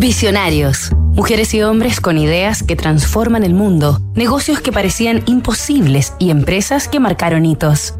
Visionarios. 0.00 0.92
Mujeres 1.12 1.52
y 1.52 1.60
hombres 1.60 2.00
con 2.00 2.16
ideas 2.16 2.62
que 2.62 2.74
transforman 2.74 3.44
el 3.44 3.52
mundo, 3.52 4.00
negocios 4.14 4.62
que 4.62 4.72
parecían 4.72 5.22
imposibles 5.26 6.14
y 6.18 6.30
empresas 6.30 6.88
que 6.88 6.98
marcaron 6.98 7.44
hitos. 7.44 7.96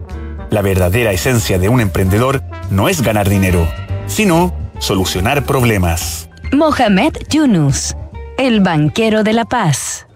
La 0.48 0.62
verdadera 0.62 1.12
esencia 1.12 1.58
de 1.58 1.68
un 1.68 1.78
emprendedor 1.78 2.42
no 2.70 2.88
es 2.88 3.02
ganar 3.02 3.28
dinero, 3.28 3.68
sino 4.06 4.54
solucionar 4.78 5.44
problemas. 5.44 6.30
Mohamed 6.52 7.12
Yunus, 7.28 7.94
el 8.38 8.62
banquero 8.62 9.22
de 9.22 9.34
la 9.34 9.44
paz. 9.44 10.06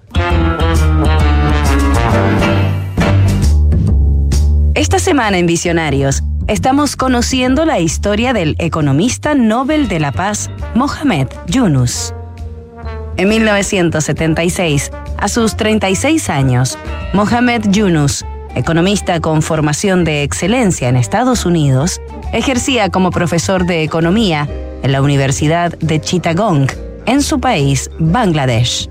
Esta 4.75 4.99
semana 4.99 5.37
en 5.37 5.45
Visionarios 5.45 6.23
estamos 6.47 6.97
conociendo 6.97 7.65
la 7.65 7.81
historia 7.81 8.33
del 8.33 8.55
economista 8.59 9.35
Nobel 9.35 9.89
de 9.89 9.99
la 9.99 10.13
Paz, 10.13 10.51
Mohamed 10.75 11.29
Yunus. 11.47 12.15
En 13.17 13.29
1976, 13.29 14.91
a 15.17 15.29
sus 15.29 15.57
36 15.57 16.29
años, 16.29 16.79
Mohamed 17.13 17.71
Yunus, 17.71 18.25
economista 18.55 19.21
con 19.21 19.41
formación 19.41 20.05
de 20.05 20.23
excelencia 20.23 20.89
en 20.89 20.97
Estados 20.97 21.47
Unidos, 21.47 22.01
ejercía 22.33 22.91
como 22.91 23.11
profesor 23.11 23.65
de 23.65 23.83
economía 23.83 24.49
en 24.83 24.93
la 24.93 25.01
Universidad 25.01 25.79
de 25.79 26.01
Chittagong, 26.01 26.67
en 27.07 27.23
su 27.23 27.41
país, 27.41 27.91
Bangladesh. 27.99 28.91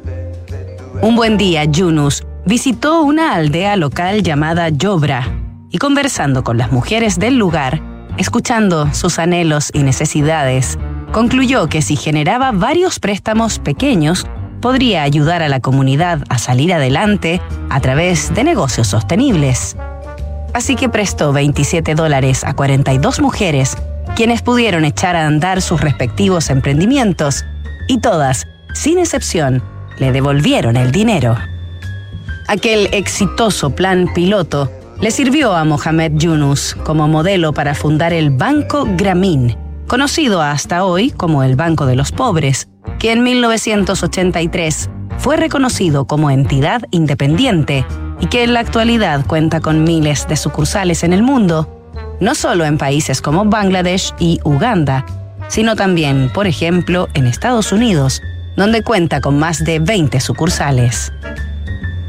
Un 1.01 1.15
buen 1.15 1.37
día, 1.37 1.65
Yunus 1.65 2.23
visitó 2.45 3.01
una 3.01 3.35
aldea 3.35 3.75
local 3.75 4.23
llamada 4.23 4.69
Yobra 4.69 5.42
y 5.73 5.79
conversando 5.79 6.43
con 6.43 6.59
las 6.59 6.71
mujeres 6.71 7.17
del 7.17 7.35
lugar, 7.35 7.81
escuchando 8.17 8.93
sus 8.93 9.17
anhelos 9.17 9.71
y 9.73 9.81
necesidades, 9.81 10.77
concluyó 11.11 11.67
que 11.67 11.81
si 11.81 11.95
generaba 11.95 12.51
varios 12.51 12.99
préstamos 12.99 13.57
pequeños, 13.57 14.27
podría 14.61 15.01
ayudar 15.01 15.41
a 15.41 15.49
la 15.49 15.61
comunidad 15.61 16.23
a 16.29 16.37
salir 16.37 16.71
adelante 16.73 17.41
a 17.71 17.81
través 17.81 18.35
de 18.35 18.43
negocios 18.43 18.87
sostenibles. 18.87 19.75
Así 20.53 20.75
que 20.75 20.89
prestó 20.89 21.33
27 21.33 21.95
dólares 21.95 22.43
a 22.43 22.53
42 22.53 23.19
mujeres, 23.19 23.75
quienes 24.15 24.43
pudieron 24.43 24.85
echar 24.85 25.15
a 25.15 25.25
andar 25.25 25.63
sus 25.63 25.81
respectivos 25.81 26.51
emprendimientos, 26.51 27.45
y 27.87 27.99
todas, 27.99 28.45
sin 28.75 28.99
excepción, 28.99 29.63
le 29.97 30.11
devolvieron 30.11 30.77
el 30.77 30.91
dinero. 30.91 31.35
Aquel 32.47 32.89
exitoso 32.91 33.71
plan 33.71 34.07
piloto 34.13 34.69
le 35.03 35.11
sirvió 35.11 35.51
a 35.51 35.65
Mohamed 35.65 36.13
Yunus 36.15 36.77
como 36.85 37.09
modelo 37.09 37.51
para 37.51 37.75
fundar 37.75 38.13
el 38.13 38.29
Banco 38.29 38.87
Grameen, 38.95 39.57
conocido 39.85 40.41
hasta 40.41 40.85
hoy 40.85 41.11
como 41.11 41.43
el 41.43 41.57
Banco 41.57 41.85
de 41.85 41.97
los 41.97 42.13
Pobres, 42.13 42.69
que 42.99 43.11
en 43.11 43.21
1983 43.21 44.89
fue 45.17 45.35
reconocido 45.35 46.05
como 46.05 46.31
entidad 46.31 46.83
independiente 46.91 47.85
y 48.21 48.27
que 48.27 48.45
en 48.45 48.53
la 48.53 48.61
actualidad 48.61 49.25
cuenta 49.25 49.59
con 49.59 49.83
miles 49.83 50.25
de 50.29 50.37
sucursales 50.37 51.03
en 51.03 51.11
el 51.11 51.21
mundo, 51.21 51.67
no 52.21 52.33
solo 52.33 52.63
en 52.63 52.77
países 52.77 53.21
como 53.21 53.43
Bangladesh 53.43 54.13
y 54.19 54.39
Uganda, 54.45 55.05
sino 55.49 55.75
también, 55.75 56.31
por 56.33 56.47
ejemplo, 56.47 57.09
en 57.13 57.27
Estados 57.27 57.73
Unidos, 57.73 58.21
donde 58.55 58.83
cuenta 58.83 59.19
con 59.19 59.37
más 59.37 59.65
de 59.65 59.79
20 59.79 60.21
sucursales. 60.21 61.11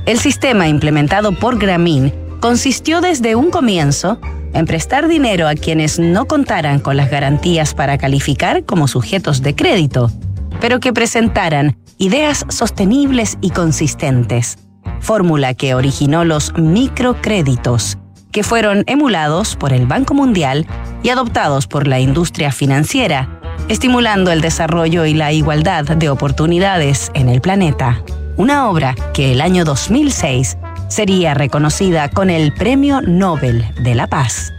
El 0.06 0.20
sistema 0.20 0.68
implementado 0.68 1.32
por 1.32 1.58
Grameen 1.58 2.23
consistió 2.44 3.00
desde 3.00 3.36
un 3.36 3.50
comienzo 3.50 4.18
en 4.52 4.66
prestar 4.66 5.08
dinero 5.08 5.48
a 5.48 5.54
quienes 5.54 5.98
no 5.98 6.26
contaran 6.26 6.78
con 6.78 6.94
las 6.94 7.10
garantías 7.10 7.72
para 7.72 7.96
calificar 7.96 8.66
como 8.66 8.86
sujetos 8.86 9.40
de 9.40 9.54
crédito, 9.54 10.12
pero 10.60 10.78
que 10.78 10.92
presentaran 10.92 11.78
ideas 11.96 12.44
sostenibles 12.50 13.38
y 13.40 13.48
consistentes, 13.48 14.58
fórmula 15.00 15.54
que 15.54 15.74
originó 15.74 16.26
los 16.26 16.52
microcréditos, 16.52 17.96
que 18.30 18.42
fueron 18.42 18.84
emulados 18.88 19.56
por 19.56 19.72
el 19.72 19.86
Banco 19.86 20.12
Mundial 20.12 20.66
y 21.02 21.08
adoptados 21.08 21.66
por 21.66 21.86
la 21.86 21.98
industria 21.98 22.52
financiera, 22.52 23.40
estimulando 23.70 24.30
el 24.30 24.42
desarrollo 24.42 25.06
y 25.06 25.14
la 25.14 25.32
igualdad 25.32 25.86
de 25.96 26.10
oportunidades 26.10 27.10
en 27.14 27.30
el 27.30 27.40
planeta. 27.40 28.02
Una 28.36 28.68
obra 28.68 28.94
que 29.14 29.32
el 29.32 29.40
año 29.40 29.64
2006 29.64 30.58
sería 30.88 31.34
reconocida 31.34 32.08
con 32.08 32.30
el 32.30 32.52
Premio 32.52 33.00
Nobel 33.00 33.64
de 33.82 33.94
la 33.94 34.06
Paz. 34.06 34.52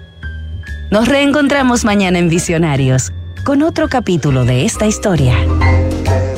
Nos 0.91 1.08
reencontramos 1.08 1.84
mañana 1.86 2.19
en 2.19 2.30
Visionarios 2.30 3.12
con 3.44 3.63
otro 3.63 3.90
capítulo 3.90 4.46
de 4.46 4.66
esta 4.66 4.86
historia. 4.86 5.36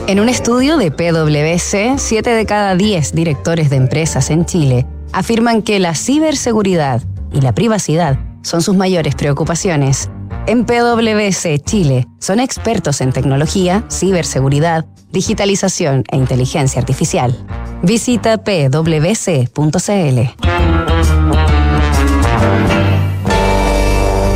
En 0.08 0.20
un 0.20 0.30
estudio 0.30 0.78
de 0.78 0.90
PwC, 0.90 1.98
7 1.98 2.30
de 2.30 2.46
cada 2.46 2.75
10 2.75 3.14
directores 3.14 3.70
de 3.70 3.75
empresas 3.75 4.30
en 4.30 4.46
Chile 4.46 4.86
afirman 5.12 5.62
que 5.62 5.80
la 5.80 5.96
ciberseguridad 5.96 7.02
y 7.34 7.42
la 7.42 7.54
privacidad 7.54 8.18
son 8.42 8.62
sus 8.62 8.75
mayores 8.75 9.16
preocupaciones. 9.16 10.09
En 10.48 10.66
PwC 10.66 11.59
Chile 11.59 12.08
son 12.19 12.40
expertos 12.40 13.02
en 13.02 13.12
tecnología, 13.12 13.84
ciberseguridad, 13.92 14.86
digitalización 15.12 16.04
e 16.09 16.16
inteligencia 16.16 16.80
artificial. 16.80 17.36
Visita 17.84 18.38
pwc.cl. 18.38 20.20